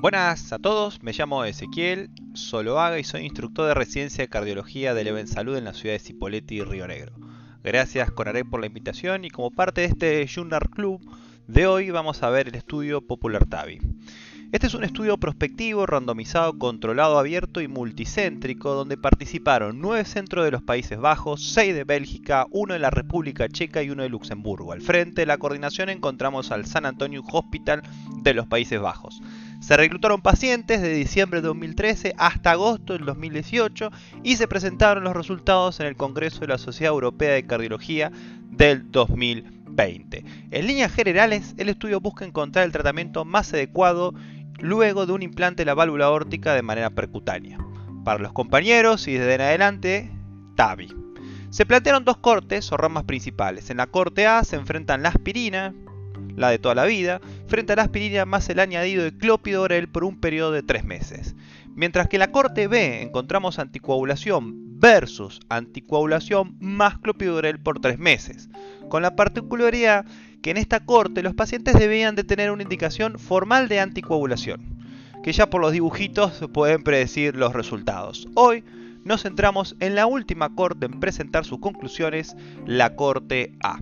Buenas 0.00 0.50
a 0.54 0.58
todos, 0.58 1.02
me 1.02 1.12
llamo 1.12 1.44
Ezequiel 1.44 2.08
Soloaga 2.32 2.98
y 2.98 3.04
soy 3.04 3.26
instructor 3.26 3.68
de 3.68 3.74
residencia 3.74 4.24
de 4.24 4.30
cardiología 4.30 4.94
de 4.94 5.04
Leven 5.04 5.28
Salud 5.28 5.58
en 5.58 5.64
la 5.64 5.74
ciudad 5.74 5.94
de 5.94 5.98
Cipolletti 5.98 6.54
y 6.54 6.62
Río 6.62 6.88
Negro. 6.88 7.12
Gracias 7.62 8.10
Conaré 8.10 8.46
por 8.46 8.60
la 8.60 8.66
invitación 8.66 9.26
y 9.26 9.30
como 9.30 9.50
parte 9.50 9.82
de 9.82 9.88
este 9.88 10.26
Junior 10.26 10.70
Club 10.70 11.02
de 11.48 11.66
hoy 11.66 11.90
vamos 11.90 12.22
a 12.22 12.30
ver 12.30 12.48
el 12.48 12.54
estudio 12.54 13.06
Popular 13.06 13.44
Tavi. 13.44 13.78
Este 14.52 14.68
es 14.68 14.74
un 14.74 14.84
estudio 14.84 15.18
prospectivo, 15.18 15.84
randomizado, 15.84 16.58
controlado, 16.58 17.18
abierto 17.18 17.60
y 17.60 17.68
multicéntrico, 17.68 18.72
donde 18.72 18.96
participaron 18.96 19.82
9 19.82 20.06
centros 20.06 20.46
de 20.46 20.50
los 20.50 20.62
Países 20.62 20.98
Bajos, 20.98 21.52
6 21.52 21.74
de 21.74 21.84
Bélgica, 21.84 22.46
1 22.50 22.72
de 22.72 22.80
la 22.80 22.90
República 22.90 23.48
Checa 23.48 23.82
y 23.82 23.90
1 23.90 24.02
de 24.04 24.08
Luxemburgo. 24.08 24.72
Al 24.72 24.80
frente 24.80 25.20
de 25.20 25.26
la 25.26 25.36
coordinación 25.36 25.90
encontramos 25.90 26.50
al 26.52 26.64
San 26.64 26.86
Antonio 26.86 27.22
Hospital 27.30 27.82
de 28.22 28.32
los 28.32 28.46
Países 28.46 28.80
Bajos. 28.80 29.20
Se 29.60 29.76
reclutaron 29.76 30.22
pacientes 30.22 30.80
de 30.80 30.92
diciembre 30.92 31.40
de 31.40 31.48
2013 31.48 32.14
hasta 32.16 32.52
agosto 32.52 32.94
del 32.94 33.04
2018 33.04 33.90
y 34.22 34.36
se 34.36 34.48
presentaron 34.48 35.04
los 35.04 35.14
resultados 35.14 35.78
en 35.80 35.86
el 35.86 35.96
Congreso 35.96 36.40
de 36.40 36.48
la 36.48 36.58
Sociedad 36.58 36.94
Europea 36.94 37.34
de 37.34 37.46
Cardiología 37.46 38.10
del 38.50 38.90
2020. 38.90 40.24
En 40.50 40.66
líneas 40.66 40.92
generales, 40.92 41.54
el 41.58 41.68
estudio 41.68 42.00
busca 42.00 42.24
encontrar 42.24 42.64
el 42.64 42.72
tratamiento 42.72 43.26
más 43.26 43.52
adecuado 43.52 44.14
luego 44.58 45.04
de 45.04 45.12
un 45.12 45.22
implante 45.22 45.60
de 45.60 45.66
la 45.66 45.74
válvula 45.74 46.06
aórtica 46.06 46.54
de 46.54 46.62
manera 46.62 46.90
percutánea. 46.90 47.58
Para 48.02 48.18
los 48.18 48.32
compañeros 48.32 49.08
y 49.08 49.12
desde 49.12 49.34
en 49.34 49.40
adelante, 49.42 50.10
TAVI. 50.56 50.88
Se 51.50 51.66
plantearon 51.66 52.04
dos 52.04 52.16
cortes 52.16 52.72
o 52.72 52.76
ramas 52.78 53.04
principales. 53.04 53.68
En 53.68 53.76
la 53.76 53.88
corte 53.88 54.26
A 54.26 54.42
se 54.42 54.56
enfrentan 54.56 55.02
la 55.02 55.10
aspirina, 55.10 55.74
la 56.36 56.50
de 56.50 56.58
toda 56.58 56.74
la 56.74 56.84
vida, 56.84 57.20
frente 57.46 57.72
a 57.72 57.76
la 57.76 57.82
aspirina 57.82 58.24
más 58.24 58.48
el 58.48 58.60
añadido 58.60 59.04
de 59.04 59.16
clopidogrel 59.16 59.88
por 59.88 60.04
un 60.04 60.20
periodo 60.20 60.52
de 60.52 60.62
3 60.62 60.84
meses. 60.84 61.34
Mientras 61.74 62.08
que 62.08 62.16
en 62.16 62.20
la 62.20 62.32
corte 62.32 62.66
B 62.66 63.02
encontramos 63.02 63.58
anticoagulación 63.58 64.80
versus 64.80 65.40
anticoagulación 65.48 66.56
más 66.58 66.98
clopidogrel 66.98 67.60
por 67.60 67.80
3 67.80 67.98
meses, 67.98 68.48
con 68.88 69.02
la 69.02 69.14
particularidad 69.16 70.04
que 70.42 70.50
en 70.50 70.56
esta 70.56 70.80
corte 70.84 71.22
los 71.22 71.34
pacientes 71.34 71.78
debían 71.78 72.16
de 72.16 72.24
tener 72.24 72.50
una 72.50 72.62
indicación 72.62 73.18
formal 73.18 73.68
de 73.68 73.80
anticoagulación, 73.80 74.78
que 75.22 75.32
ya 75.32 75.50
por 75.50 75.60
los 75.60 75.72
dibujitos 75.72 76.40
pueden 76.52 76.82
predecir 76.82 77.36
los 77.36 77.52
resultados. 77.52 78.26
Hoy 78.34 78.64
nos 79.04 79.22
centramos 79.22 79.76
en 79.80 79.94
la 79.94 80.06
última 80.06 80.54
corte 80.54 80.86
en 80.86 80.98
presentar 80.98 81.44
sus 81.44 81.60
conclusiones, 81.60 82.36
la 82.66 82.96
corte 82.96 83.52
A. 83.62 83.80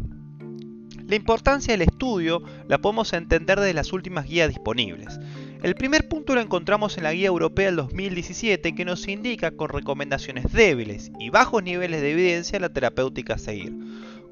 La 1.09 1.17
importancia 1.17 1.73
del 1.73 1.89
estudio 1.89 2.43
la 2.69 2.77
podemos 2.77 3.15
entender 3.15 3.59
desde 3.59 3.73
las 3.73 3.95
últimas 3.95 4.27
guías 4.29 4.51
disponibles. 4.51 5.19
El 5.63 5.75
primer 5.75 6.07
punto 6.07 6.35
lo 6.35 6.43
encontramos 6.43 6.99
en 6.99 7.05
la 7.05 7.15
Guía 7.15 7.29
Europea 7.29 7.65
del 7.65 7.77
2017 7.77 8.75
que 8.75 8.85
nos 8.85 9.09
indica 9.09 9.53
con 9.53 9.71
recomendaciones 9.71 10.53
débiles 10.53 11.11
y 11.19 11.31
bajos 11.31 11.63
niveles 11.63 12.03
de 12.03 12.13
evidencia 12.13 12.61
la 12.61 12.69
terapéutica 12.69 13.35
a 13.35 13.39
seguir 13.39 13.75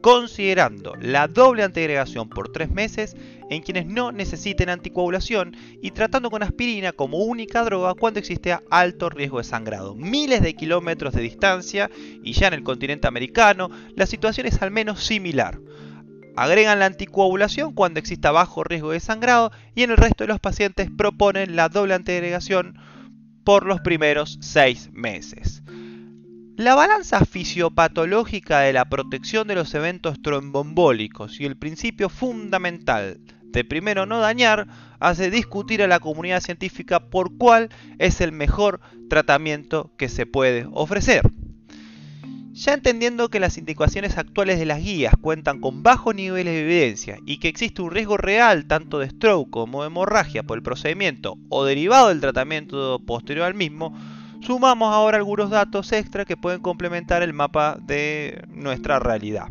considerando 0.03 0.95
la 1.01 1.27
doble 1.27 1.63
antiagregación 1.63 2.29
por 2.29 2.53
3 2.53 2.71
meses 2.71 3.17
en 3.49 3.63
quienes 3.63 3.87
no 3.87 4.13
necesiten 4.13 4.69
anticoagulación 4.69 5.57
y 5.81 5.93
tratando 5.93 6.31
con 6.31 6.43
aspirina 6.43 6.93
como 6.93 7.25
única 7.25 7.65
droga 7.65 7.95
cuando 7.95 8.21
existe 8.21 8.57
alto 8.71 9.09
riesgo 9.09 9.39
de 9.39 9.45
sangrado. 9.45 9.95
Miles 9.95 10.43
de 10.43 10.55
kilómetros 10.55 11.15
de 11.15 11.23
distancia 11.23 11.91
y 12.23 12.35
ya 12.35 12.49
en 12.49 12.55
el 12.55 12.63
continente 12.63 13.09
americano 13.09 13.71
la 13.97 14.07
situación 14.07 14.47
es 14.47 14.61
al 14.61 14.71
menos 14.71 15.03
similar. 15.03 15.59
Agregan 16.37 16.79
la 16.79 16.87
anticoagulación 16.87 17.73
cuando 17.73 17.99
exista 17.99 18.31
bajo 18.31 18.63
riesgo 18.63 18.93
de 18.93 19.01
sangrado 19.01 19.51
y 19.75 19.83
en 19.83 19.91
el 19.91 19.97
resto 19.97 20.25
de 20.25 20.29
los 20.29 20.41
pacientes 20.41 20.91
proponen 20.97 21.57
la 21.57 21.71
doble 21.71 21.95
antiagregación 21.95 22.79
por 23.43 23.65
los 23.65 23.81
primeros 23.81 24.39
6 24.41 24.91
meses. 24.93 25.63
La 26.57 26.75
balanza 26.75 27.25
fisiopatológica 27.25 28.61
de 28.61 28.73
la 28.73 28.87
protección 28.87 29.47
de 29.47 29.55
los 29.55 29.75
eventos 29.75 30.21
tromboembólicos 30.21 31.41
y 31.41 31.45
el 31.45 31.57
principio 31.57 32.09
fundamental 32.09 33.21
de 33.45 33.65
primero 33.65 34.05
no 34.05 34.21
dañar 34.21 34.67
hace 35.01 35.31
discutir 35.31 35.83
a 35.83 35.87
la 35.87 36.01
comunidad 36.01 36.41
científica 36.41 37.01
por 37.01 37.37
cuál 37.39 37.71
es 37.99 38.21
el 38.21 38.33
mejor 38.33 38.81
tratamiento 39.09 39.91
que 39.97 40.09
se 40.09 40.27
puede 40.27 40.67
ofrecer. 40.73 41.23
Ya 42.57 42.73
entendiendo 42.73 43.29
que 43.29 43.39
las 43.39 43.59
indicaciones 43.59 44.17
actuales 44.17 44.59
de 44.59 44.65
las 44.65 44.83
guías 44.83 45.13
cuentan 45.21 45.61
con 45.61 45.83
bajos 45.83 46.15
niveles 46.15 46.55
de 46.55 46.63
evidencia 46.63 47.19
y 47.27 47.37
que 47.37 47.49
existe 47.49 47.83
un 47.83 47.91
riesgo 47.91 48.17
real 48.17 48.67
tanto 48.67 48.99
de 48.99 49.11
stroke 49.11 49.51
como 49.51 49.83
de 49.83 49.89
hemorragia 49.89 50.43
por 50.43 50.57
el 50.57 50.63
procedimiento 50.63 51.37
o 51.51 51.67
derivado 51.67 52.09
del 52.09 52.23
tratamiento 52.23 52.99
posterior 53.05 53.45
al 53.45 53.55
mismo, 53.55 53.95
Sumamos 54.41 54.95
ahora 54.95 55.17
algunos 55.17 55.51
datos 55.51 55.93
extra 55.93 56.25
que 56.25 56.37
pueden 56.37 56.61
complementar 56.61 57.23
el 57.23 57.33
mapa 57.33 57.79
de 57.83 58.45
nuestra 58.49 58.99
realidad. 58.99 59.49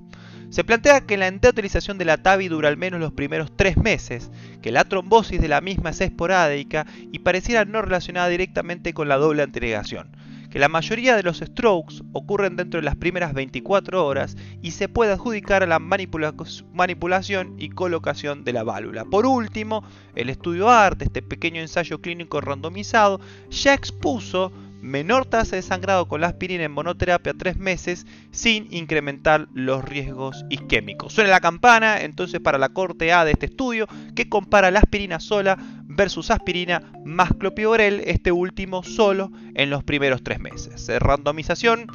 Se 0.50 0.64
plantea 0.64 1.02
que 1.02 1.18
la 1.18 1.28
enteroutilización 1.28 1.98
de 1.98 2.06
la 2.06 2.18
TAVI 2.18 2.48
dura 2.48 2.70
al 2.70 2.78
menos 2.78 3.00
los 3.00 3.12
primeros 3.12 3.52
tres 3.56 3.78
meses, 3.78 4.32
que 4.62 4.72
la 4.72 4.86
trombosis 4.86 5.42
de 5.42 5.48
la 5.48 5.60
misma 5.60 5.90
es 5.90 6.02
esporádica 6.02 6.86
y 7.12 7.20
pareciera 7.20 7.66
no 7.66 7.82
relacionada 7.82 8.30
directamente 8.30 8.94
con 8.94 9.10
la 9.10 9.18
doble 9.18 9.44
antinegación, 9.44 10.08
que 10.56 10.60
la 10.60 10.70
mayoría 10.70 11.18
de 11.18 11.24
los 11.24 11.40
strokes 11.40 11.96
ocurren 12.14 12.56
dentro 12.56 12.80
de 12.80 12.86
las 12.86 12.96
primeras 12.96 13.34
24 13.34 14.06
horas 14.06 14.38
y 14.62 14.72
se 14.72 14.88
puede 14.88 15.12
adjudicar 15.12 15.64
a 15.64 15.68
la 15.68 15.80
manipulación 15.80 17.56
y 17.58 17.68
colocación 17.72 18.46
de 18.46 18.54
la 18.54 18.64
válvula. 18.64 19.04
Por 19.04 19.26
último, 19.26 19.84
el 20.16 20.30
estudio 20.30 20.70
ART, 20.70 21.02
este 21.02 21.22
pequeño 21.22 21.60
ensayo 21.60 22.00
clínico 22.00 22.40
randomizado, 22.40 23.20
ya 23.50 23.74
expuso 23.74 24.54
menor 24.85 25.25
tasa 25.25 25.56
de 25.56 25.62
sangrado 25.62 26.07
con 26.07 26.22
la 26.22 26.28
aspirina 26.28 26.63
en 26.63 26.72
monoterapia 26.72 27.34
3 27.34 27.57
meses 27.57 28.06
sin 28.31 28.72
incrementar 28.72 29.47
los 29.53 29.84
riesgos 29.84 30.46
isquémicos. 30.50 31.12
Suena 31.12 31.31
la 31.31 31.40
campana 31.40 32.01
entonces 32.01 32.40
para 32.40 32.59
la 32.59 32.69
corte 32.69 33.12
A 33.12 33.25
de 33.25 33.31
este 33.31 33.47
estudio 33.47 33.88
que 34.16 34.29
compara 34.29 34.72
la 34.72 34.79
aspirina 34.79 35.19
sola 35.19 35.57
versus 35.85 36.29
aspirina 36.29 36.84
más 37.03 37.31
clopidogrel, 37.34 38.03
este 38.06 38.31
último 38.31 38.84
solo 38.84 39.31
en 39.56 39.72
los 39.72 39.84
primeros 39.84 40.24
3 40.24 40.40
meses. 40.40 40.88
Randomización 41.00 41.88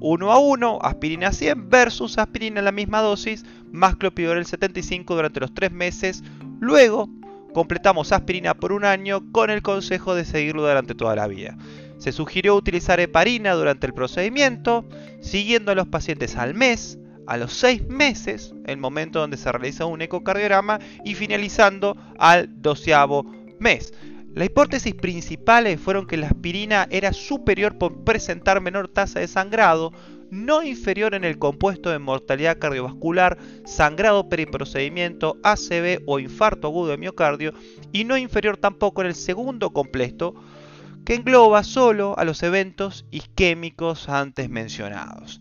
1 0.00 0.32
a 0.32 0.38
1, 0.38 0.78
aspirina 0.82 1.32
100 1.32 1.68
versus 1.68 2.18
aspirina 2.18 2.60
en 2.60 2.64
la 2.64 2.72
misma 2.72 3.00
dosis 3.00 3.44
más 3.72 3.96
clopidogrel 3.96 4.46
75 4.46 5.14
durante 5.14 5.40
los 5.40 5.52
3 5.52 5.70
meses. 5.72 6.24
Luego 6.60 7.10
completamos 7.52 8.12
aspirina 8.12 8.54
por 8.54 8.72
un 8.72 8.84
año 8.84 9.30
con 9.32 9.50
el 9.50 9.60
consejo 9.60 10.14
de 10.14 10.24
seguirlo 10.24 10.62
durante 10.62 10.94
toda 10.94 11.14
la 11.14 11.26
vida. 11.26 11.58
Se 11.98 12.12
sugirió 12.12 12.54
utilizar 12.54 13.00
heparina 13.00 13.54
durante 13.54 13.86
el 13.86 13.92
procedimiento, 13.92 14.84
siguiendo 15.20 15.72
a 15.72 15.74
los 15.74 15.88
pacientes 15.88 16.36
al 16.36 16.54
mes, 16.54 16.98
a 17.26 17.36
los 17.36 17.52
6 17.54 17.88
meses, 17.88 18.54
el 18.66 18.78
momento 18.78 19.20
donde 19.20 19.36
se 19.36 19.52
realiza 19.52 19.84
un 19.84 20.00
ecocardiograma, 20.00 20.78
y 21.04 21.14
finalizando 21.14 21.96
al 22.18 22.62
doceavo 22.62 23.24
mes. 23.58 23.92
Las 24.34 24.46
hipótesis 24.46 24.94
principales 24.94 25.80
fueron 25.80 26.06
que 26.06 26.16
la 26.16 26.28
aspirina 26.28 26.86
era 26.90 27.12
superior 27.12 27.76
por 27.76 28.04
presentar 28.04 28.60
menor 28.60 28.88
tasa 28.88 29.18
de 29.20 29.26
sangrado, 29.26 29.92
no 30.30 30.62
inferior 30.62 31.14
en 31.14 31.24
el 31.24 31.38
compuesto 31.38 31.90
de 31.90 31.98
mortalidad 31.98 32.58
cardiovascular, 32.58 33.38
sangrado 33.64 34.28
periprocedimiento, 34.28 35.38
ACV 35.42 36.02
o 36.06 36.18
infarto 36.20 36.68
agudo 36.68 36.90
de 36.90 36.98
miocardio, 36.98 37.52
y 37.92 38.04
no 38.04 38.16
inferior 38.16 38.56
tampoco 38.56 39.00
en 39.00 39.08
el 39.08 39.14
segundo 39.14 39.70
compuesto, 39.70 40.34
que 41.08 41.14
engloba 41.14 41.64
solo 41.64 42.18
a 42.18 42.24
los 42.26 42.42
eventos 42.42 43.06
isquémicos 43.10 44.10
antes 44.10 44.50
mencionados. 44.50 45.40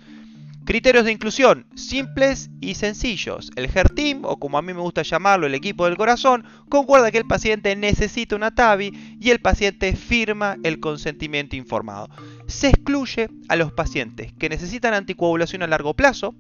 Criterios 0.64 1.04
de 1.04 1.12
inclusión, 1.12 1.68
simples 1.76 2.50
y 2.62 2.76
sencillos. 2.76 3.52
El 3.58 3.66
HER-Team, 3.66 4.22
o 4.24 4.40
como 4.40 4.58
a 4.58 4.62
mí 4.62 4.74
me 4.74 4.80
gusta 4.80 5.02
llamarlo, 5.02 5.46
el 5.46 5.56
equipo 5.56 5.84
del 5.84 5.98
corazón, 5.98 6.46
concuerda 6.70 7.12
que 7.12 7.18
el 7.18 7.28
paciente 7.28 7.76
necesita 7.76 8.38
una 8.38 8.56
TAVI 8.56 9.18
y 9.20 9.30
el 9.30 9.42
paciente 9.42 9.94
firma 9.98 10.56
el 10.64 10.80
consentimiento 10.80 11.58
informado. 11.58 12.08
Se 12.48 12.70
excluye 12.70 13.28
a 13.50 13.58
los 13.58 13.74
pacientes 13.74 14.32
que 14.40 14.48
necesitan 14.48 14.94
anticoagulación 14.94 15.64
a 15.64 15.68
largo 15.68 15.96
plazo, 15.96 16.34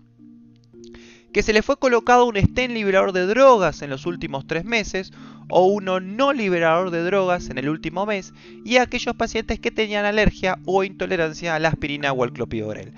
que 1.38 1.44
se 1.44 1.54
le 1.54 1.62
fue 1.62 1.78
colocado 1.78 2.26
un 2.26 2.36
stent 2.36 2.74
liberador 2.74 3.12
de 3.12 3.28
drogas 3.28 3.84
en 3.84 3.92
los 3.92 4.08
últimos 4.08 4.48
tres 4.48 4.66
meses 4.66 5.14
o 5.50 5.68
uno 5.68 6.00
no 6.00 6.34
liberador 6.34 6.90
de 6.90 7.04
drogas 7.04 7.52
en 7.52 7.60
el 7.60 7.70
último 7.70 8.08
mes 8.08 8.34
y 8.66 8.78
a 8.78 8.82
aquellos 8.82 9.16
pacientes 9.16 9.60
que 9.60 9.70
tenían 9.70 10.04
alergia 10.04 10.58
o 10.66 10.84
intolerancia 10.84 11.54
a 11.54 11.60
la 11.60 11.68
aspirina 11.68 12.12
o 12.12 12.24
al 12.24 12.34
clopidogrel. 12.34 12.92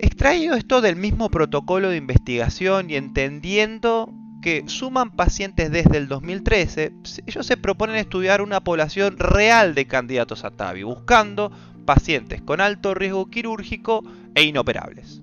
Extraído 0.00 0.56
esto 0.56 0.80
del 0.80 0.96
mismo 0.96 1.30
protocolo 1.30 1.90
de 1.90 1.96
investigación 1.96 2.90
y 2.90 2.96
entendiendo 2.96 4.12
que 4.42 4.64
suman 4.66 5.12
pacientes 5.12 5.70
desde 5.70 5.98
el 5.98 6.08
2013, 6.08 6.92
ellos 7.24 7.46
se 7.46 7.56
proponen 7.56 7.94
estudiar 7.94 8.42
una 8.42 8.64
población 8.64 9.16
real 9.16 9.76
de 9.76 9.86
candidatos 9.86 10.44
a 10.44 10.50
TAVI, 10.50 10.82
buscando 10.82 11.52
pacientes 11.84 12.42
con 12.42 12.60
alto 12.60 12.94
riesgo 12.94 13.30
quirúrgico 13.30 14.02
e 14.34 14.42
inoperables. 14.42 15.22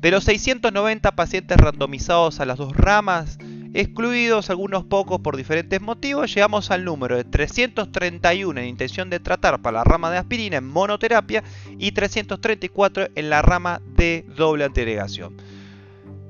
De 0.00 0.10
los 0.10 0.24
690 0.24 1.12
pacientes 1.12 1.58
randomizados 1.58 2.40
a 2.40 2.46
las 2.46 2.56
dos 2.56 2.74
ramas, 2.74 3.38
excluidos 3.74 4.48
algunos 4.48 4.84
pocos 4.84 5.20
por 5.20 5.36
diferentes 5.36 5.78
motivos, 5.82 6.34
llegamos 6.34 6.70
al 6.70 6.86
número 6.86 7.18
de 7.18 7.24
331 7.24 8.60
en 8.60 8.66
intención 8.66 9.10
de 9.10 9.20
tratar 9.20 9.60
para 9.60 9.78
la 9.78 9.84
rama 9.84 10.10
de 10.10 10.16
aspirina 10.16 10.56
en 10.56 10.66
monoterapia 10.66 11.44
y 11.78 11.92
334 11.92 13.08
en 13.14 13.28
la 13.28 13.42
rama 13.42 13.82
de 13.94 14.24
doble 14.38 14.64
antiagregación. 14.64 15.36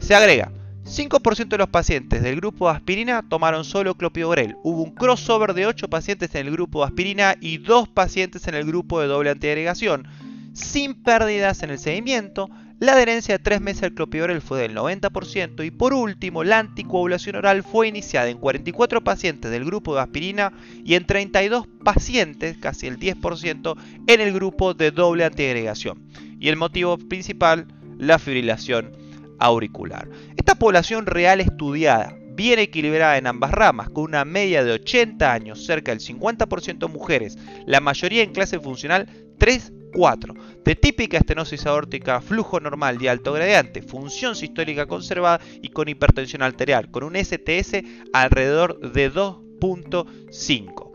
Se 0.00 0.16
agrega, 0.16 0.50
5% 0.84 1.49
de 1.50 1.58
los 1.58 1.69
pacientes 1.69 2.23
del 2.23 2.34
grupo 2.34 2.69
de 2.69 2.75
aspirina 2.75 3.23
tomaron 3.28 3.64
solo 3.64 3.94
clopidogrel. 3.94 4.56
Hubo 4.64 4.82
un 4.82 4.96
crossover 4.96 5.55
de 5.55 5.66
8 5.66 5.88
pacientes 5.88 6.34
en 6.34 6.49
el 6.49 6.52
grupo 6.52 6.81
de 6.81 6.87
aspirina 6.87 7.37
y 7.40 7.58
2 7.58 7.88
pacientes 7.90 8.49
en 8.49 8.56
el 8.56 8.64
grupo 8.64 9.00
de 9.00 9.06
doble 9.06 9.31
antiagregación, 9.31 10.08
sin 10.55 11.00
pérdidas 11.05 11.62
en 11.62 11.70
el 11.70 11.78
seguimiento, 11.78 12.50
la 12.80 12.94
adherencia 12.94 13.36
de 13.36 13.44
3 13.44 13.60
meses 13.60 13.82
al 13.82 13.94
clopidogrel 13.94 14.40
fue 14.40 14.62
del 14.62 14.74
90% 14.74 15.64
y 15.66 15.70
por 15.70 15.92
último 15.92 16.44
la 16.44 16.58
anticoagulación 16.58 17.36
oral 17.36 17.62
fue 17.62 17.88
iniciada 17.88 18.30
en 18.30 18.38
44 18.38 19.04
pacientes 19.04 19.50
del 19.50 19.66
grupo 19.66 19.94
de 19.94 20.00
aspirina 20.00 20.52
y 20.82 20.94
en 20.94 21.06
32 21.06 21.66
pacientes, 21.84 22.56
casi 22.56 22.86
el 22.86 22.98
10%, 22.98 23.76
en 24.06 24.20
el 24.20 24.32
grupo 24.32 24.72
de 24.72 24.90
doble 24.90 25.26
antiagregación. 25.26 26.02
Y 26.40 26.48
el 26.48 26.56
motivo 26.56 26.96
principal, 26.96 27.66
la 27.98 28.18
fibrilación 28.18 28.92
auricular. 29.38 30.08
Esta 30.38 30.54
población 30.54 31.04
real 31.04 31.40
estudiada, 31.40 32.16
bien 32.34 32.58
equilibrada 32.58 33.18
en 33.18 33.26
ambas 33.26 33.50
ramas, 33.50 33.90
con 33.90 34.04
una 34.04 34.24
media 34.24 34.64
de 34.64 34.72
80 34.72 35.30
años, 35.30 35.66
cerca 35.66 35.92
del 35.92 36.00
50% 36.00 36.88
mujeres, 36.88 37.36
la 37.66 37.80
mayoría 37.80 38.22
en 38.22 38.32
clase 38.32 38.58
funcional 38.58 39.06
3 39.36 39.72
4. 39.92 40.34
De 40.64 40.75
típica 40.76 41.19
estenosis 41.19 41.66
aórtica, 41.66 42.20
flujo 42.20 42.60
normal 42.60 43.00
y 43.00 43.08
alto 43.08 43.32
gradiente, 43.32 43.82
función 43.82 44.37
sistólica 44.37 44.87
conservada 44.87 45.40
y 45.62 45.70
con 45.70 45.88
hipertensión 45.88 46.42
arterial, 46.42 46.90
con 46.90 47.04
un 47.04 47.16
STS 47.16 47.82
alrededor 48.12 48.81
de 48.92 49.12
2.5. 49.12 50.90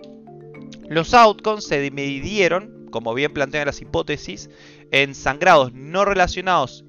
Los 0.90 1.14
outcomes 1.14 1.66
se 1.66 1.82
dividieron, 1.82 2.88
como 2.92 3.14
bien 3.14 3.34
plantean 3.34 3.66
las 3.66 3.82
hipótesis, 3.82 4.50
en 4.92 5.16
sangrados 5.16 5.74
no 5.74 6.06
relacionados 6.06 6.86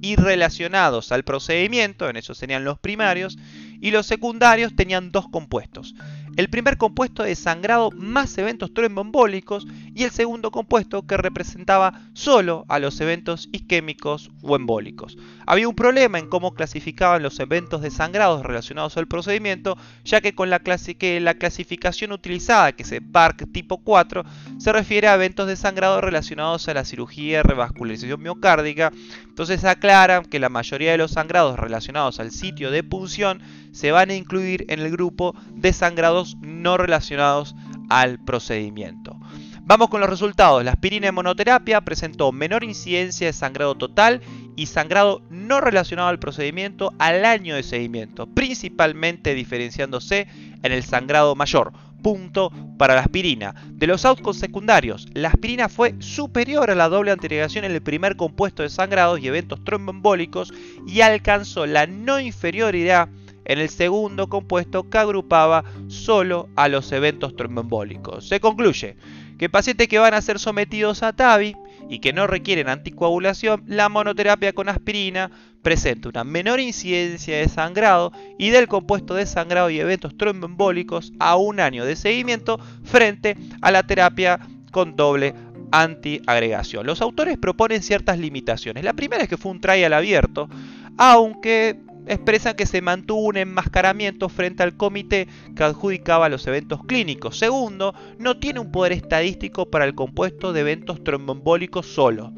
y 0.00 0.16
relacionados 0.16 1.12
al 1.12 1.24
procedimiento, 1.24 2.08
en 2.08 2.16
eso 2.16 2.34
serían 2.34 2.64
los 2.64 2.78
primarios, 2.78 3.38
y 3.80 3.90
los 3.90 4.06
secundarios 4.06 4.74
tenían 4.76 5.12
dos 5.12 5.28
compuestos. 5.28 5.94
El 6.38 6.50
primer 6.50 6.76
compuesto 6.76 7.24
de 7.24 7.34
sangrado 7.34 7.90
más 7.90 8.38
eventos 8.38 8.72
tromboembólicos 8.72 9.66
y 9.92 10.04
el 10.04 10.12
segundo 10.12 10.52
compuesto 10.52 11.04
que 11.04 11.16
representaba 11.16 12.00
solo 12.12 12.64
a 12.68 12.78
los 12.78 13.00
eventos 13.00 13.48
isquémicos 13.50 14.30
o 14.42 14.54
embólicos. 14.54 15.18
Había 15.46 15.68
un 15.68 15.74
problema 15.74 16.16
en 16.20 16.28
cómo 16.28 16.54
clasificaban 16.54 17.24
los 17.24 17.40
eventos 17.40 17.82
de 17.82 17.90
sangrados 17.90 18.44
relacionados 18.44 18.96
al 18.96 19.08
procedimiento, 19.08 19.76
ya 20.04 20.20
que 20.20 20.36
con 20.36 20.48
la, 20.48 20.62
la 20.64 21.34
clasificación 21.34 22.12
utilizada, 22.12 22.70
que 22.70 22.84
es 22.84 22.92
el 22.92 23.02
PARC 23.02 23.50
tipo 23.50 23.78
4, 23.78 24.24
se 24.58 24.72
refiere 24.72 25.08
a 25.08 25.16
eventos 25.16 25.48
de 25.48 25.56
sangrado 25.56 26.00
relacionados 26.00 26.68
a 26.68 26.74
la 26.74 26.84
cirugía 26.84 27.38
de 27.38 27.42
revascularización 27.42 28.22
miocárdica. 28.22 28.92
Entonces 29.38 29.64
aclaran 29.64 30.24
que 30.24 30.40
la 30.40 30.48
mayoría 30.48 30.90
de 30.90 30.98
los 30.98 31.12
sangrados 31.12 31.60
relacionados 31.60 32.18
al 32.18 32.32
sitio 32.32 32.72
de 32.72 32.82
punción 32.82 33.40
se 33.70 33.92
van 33.92 34.10
a 34.10 34.16
incluir 34.16 34.64
en 34.68 34.80
el 34.80 34.90
grupo 34.90 35.32
de 35.54 35.72
sangrados 35.72 36.36
no 36.40 36.76
relacionados 36.76 37.54
al 37.88 38.18
procedimiento. 38.18 39.16
Vamos 39.62 39.90
con 39.90 40.00
los 40.00 40.10
resultados. 40.10 40.64
La 40.64 40.72
aspirina 40.72 41.06
en 41.06 41.14
monoterapia 41.14 41.80
presentó 41.82 42.32
menor 42.32 42.64
incidencia 42.64 43.28
de 43.28 43.32
sangrado 43.32 43.76
total 43.76 44.22
y 44.56 44.66
sangrado 44.66 45.22
no 45.30 45.60
relacionado 45.60 46.08
al 46.08 46.18
procedimiento 46.18 46.92
al 46.98 47.24
año 47.24 47.54
de 47.54 47.62
seguimiento, 47.62 48.26
principalmente 48.26 49.34
diferenciándose 49.34 50.26
en 50.64 50.72
el 50.72 50.82
sangrado 50.82 51.36
mayor. 51.36 51.72
Punto 52.02 52.52
para 52.78 52.94
la 52.94 53.00
aspirina. 53.00 53.54
De 53.70 53.86
los 53.86 54.04
outcomes 54.04 54.38
secundarios, 54.38 55.06
la 55.14 55.28
aspirina 55.28 55.68
fue 55.68 55.94
superior 55.98 56.70
a 56.70 56.74
la 56.74 56.88
doble 56.88 57.10
antiagregación 57.10 57.64
en 57.64 57.72
el 57.72 57.82
primer 57.82 58.16
compuesto 58.16 58.62
de 58.62 58.70
sangrados 58.70 59.20
y 59.20 59.26
eventos 59.26 59.62
tromboembólicos 59.64 60.52
y 60.86 61.00
alcanzó 61.00 61.66
la 61.66 61.86
no 61.86 62.20
inferioridad 62.20 63.08
en 63.44 63.58
el 63.58 63.70
segundo 63.70 64.28
compuesto 64.28 64.88
que 64.88 64.98
agrupaba 64.98 65.64
solo 65.88 66.48
a 66.54 66.68
los 66.68 66.92
eventos 66.92 67.34
tromboembólicos. 67.34 68.28
Se 68.28 68.40
concluye 68.40 68.96
que 69.38 69.48
pacientes 69.48 69.88
que 69.88 69.98
van 69.98 70.14
a 70.14 70.22
ser 70.22 70.38
sometidos 70.38 71.02
a 71.02 71.14
TAVI 71.14 71.56
y 71.88 72.00
que 72.00 72.12
no 72.12 72.26
requieren 72.26 72.68
anticoagulación, 72.68 73.64
la 73.66 73.88
monoterapia 73.88 74.52
con 74.52 74.68
aspirina 74.68 75.30
presenta 75.68 76.08
una 76.08 76.24
menor 76.24 76.60
incidencia 76.60 77.36
de 77.36 77.46
sangrado 77.46 78.10
y 78.38 78.48
del 78.48 78.68
compuesto 78.68 79.12
de 79.12 79.26
sangrado 79.26 79.68
y 79.68 79.78
eventos 79.78 80.16
tromboembólicos 80.16 81.12
a 81.18 81.36
un 81.36 81.60
año 81.60 81.84
de 81.84 81.94
seguimiento 81.94 82.58
frente 82.84 83.36
a 83.60 83.70
la 83.70 83.82
terapia 83.82 84.40
con 84.70 84.96
doble 84.96 85.34
antiagregación. 85.70 86.86
Los 86.86 87.02
autores 87.02 87.36
proponen 87.36 87.82
ciertas 87.82 88.18
limitaciones. 88.18 88.82
La 88.82 88.94
primera 88.94 89.22
es 89.22 89.28
que 89.28 89.36
fue 89.36 89.52
un 89.52 89.60
trial 89.60 89.92
abierto, 89.92 90.48
aunque 90.96 91.78
expresan 92.06 92.56
que 92.56 92.64
se 92.64 92.80
mantuvo 92.80 93.26
un 93.26 93.36
enmascaramiento 93.36 94.30
frente 94.30 94.62
al 94.62 94.74
comité 94.74 95.28
que 95.54 95.64
adjudicaba 95.64 96.30
los 96.30 96.46
eventos 96.46 96.82
clínicos. 96.86 97.38
Segundo, 97.38 97.94
no 98.18 98.38
tiene 98.38 98.60
un 98.60 98.72
poder 98.72 98.92
estadístico 98.92 99.66
para 99.66 99.84
el 99.84 99.94
compuesto 99.94 100.54
de 100.54 100.60
eventos 100.60 101.04
tromboembólicos 101.04 101.84
solo. 101.84 102.32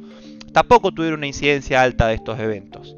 Tampoco 0.52 0.90
tuvieron 0.90 1.20
una 1.20 1.28
incidencia 1.28 1.80
alta 1.80 2.08
de 2.08 2.14
estos 2.14 2.40
eventos. 2.40 2.96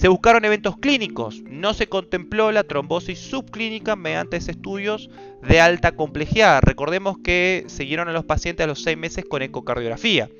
Se 0.00 0.08
buscaron 0.08 0.46
eventos 0.46 0.78
clínicos, 0.78 1.42
no 1.42 1.74
se 1.74 1.86
contempló 1.86 2.52
la 2.52 2.64
trombosis 2.64 3.18
subclínica 3.18 3.96
mediante 3.96 4.38
estudios 4.38 5.10
de 5.46 5.60
alta 5.60 5.92
complejidad. 5.92 6.62
Recordemos 6.62 7.18
que 7.22 7.66
siguieron 7.66 8.08
a 8.08 8.14
los 8.14 8.24
pacientes 8.24 8.64
a 8.64 8.66
los 8.66 8.82
6 8.82 8.96
meses 8.96 9.26
con 9.28 9.42
ecocardiografía. 9.42 10.30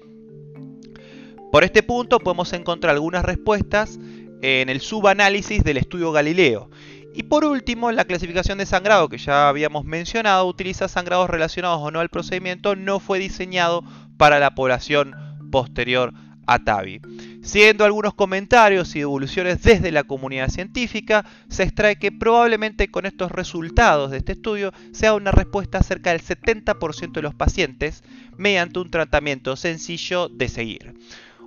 Por 1.53 1.63
este 1.63 1.83
punto 1.83 2.21
podemos 2.21 2.55
encontrar 2.55 2.95
algunas 2.95 3.23
respuestas 3.23 3.99
en 4.41 4.71
el 4.71 4.81
subanálisis 4.81 5.63
del 5.63 5.77
estudio 5.77 6.11
Galileo. 6.11 6.71
Y 7.15 7.25
por 7.25 7.45
último, 7.45 7.93
la 7.93 8.07
clasificación 8.07 8.57
de 8.57 8.65
sangrado 8.65 9.11
que 9.11 9.19
ya 9.19 9.51
habíamos 9.51 9.85
mencionado 9.85 10.47
utiliza 10.47 10.89
sangrados 10.89 11.29
relacionados 11.29 11.81
o 11.83 11.91
no 11.91 12.01
al 12.01 12.09
procedimiento, 12.09 12.77
no 12.77 12.99
fue 12.99 13.19
diseñado 13.19 13.85
para 14.17 14.39
la 14.39 14.55
población 14.55 15.15
posterior 15.53 16.15
a 16.47 16.61
TAVI. 16.61 17.03
Siendo 17.43 17.87
algunos 17.87 18.13
comentarios 18.13 18.95
y 18.95 19.01
evoluciones 19.01 19.63
desde 19.63 19.93
la 19.93 20.05
comunidad 20.05 20.51
científica, 20.51 21.25
se 21.49 21.63
extrae 21.63 21.97
que 21.97 22.13
probablemente 22.13 22.91
con 22.91 23.07
estos 23.07 23.33
resultados 23.33 24.11
de 24.11 24.19
este 24.19 24.33
estudio 24.33 24.73
sea 24.93 25.15
una 25.15 25.31
respuesta 25.31 25.83
cerca 25.83 26.11
del 26.11 26.23
70% 26.23 27.13
de 27.13 27.23
los 27.23 27.35
pacientes 27.35 28.05
mediante 28.37 28.79
un 28.79 28.91
tratamiento 28.91 29.57
sencillo 29.57 30.29
de 30.29 30.49
seguir. 30.49 30.95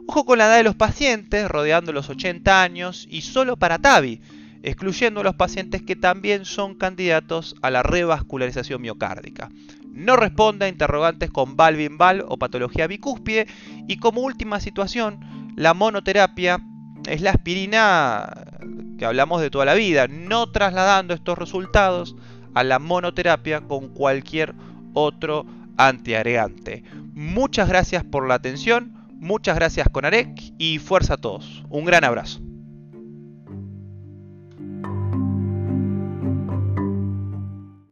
Ojo 0.07 0.25
con 0.25 0.39
la 0.39 0.47
edad 0.47 0.57
de 0.57 0.63
los 0.63 0.75
pacientes, 0.75 1.47
rodeando 1.47 1.93
los 1.93 2.09
80 2.09 2.61
años 2.61 3.07
y 3.09 3.21
solo 3.21 3.55
para 3.55 3.77
TAVI, 3.77 4.19
excluyendo 4.63 5.21
a 5.21 5.23
los 5.23 5.35
pacientes 5.35 5.83
que 5.83 5.95
también 5.95 6.45
son 6.45 6.75
candidatos 6.75 7.55
a 7.61 7.69
la 7.69 7.83
revascularización 7.83 8.81
miocárdica. 8.81 9.49
No 9.93 10.15
responde 10.15 10.65
a 10.65 10.69
interrogantes 10.69 11.29
con 11.29 11.55
valvinval 11.55 12.25
o 12.27 12.37
patología 12.37 12.87
bicúspide 12.87 13.47
y 13.87 13.97
como 13.97 14.21
última 14.21 14.59
situación, 14.59 15.42
la 15.55 15.73
monoterapia 15.73 16.59
es 17.07 17.21
la 17.21 17.31
aspirina 17.31 18.31
que 18.97 19.05
hablamos 19.05 19.41
de 19.41 19.49
toda 19.49 19.65
la 19.65 19.73
vida, 19.73 20.07
no 20.07 20.51
trasladando 20.51 21.13
estos 21.13 21.37
resultados 21.37 22.15
a 22.53 22.63
la 22.63 22.79
monoterapia 22.79 23.61
con 23.61 23.89
cualquier 23.89 24.53
otro 24.93 25.45
antiagregante. 25.77 26.83
Muchas 27.13 27.67
gracias 27.67 28.03
por 28.03 28.27
la 28.27 28.35
atención. 28.35 28.93
Muchas 29.19 29.55
gracias 29.55 29.87
Conarec 29.89 30.39
y 30.57 30.79
fuerza 30.79 31.15
a 31.15 31.17
todos. 31.17 31.63
Un 31.69 31.85
gran 31.85 32.03
abrazo. 32.03 32.41